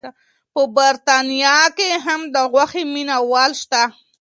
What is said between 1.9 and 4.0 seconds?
هم د غوښې مینه وال شته.